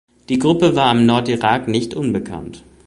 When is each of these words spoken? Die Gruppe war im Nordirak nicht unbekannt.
Die 0.29 0.39
Gruppe 0.39 0.75
war 0.75 0.91
im 0.91 1.05
Nordirak 1.05 1.67
nicht 1.67 1.93
unbekannt. 1.93 2.63